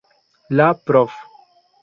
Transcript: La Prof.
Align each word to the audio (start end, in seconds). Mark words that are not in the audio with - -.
La 0.55 0.73
Prof. 0.83 1.13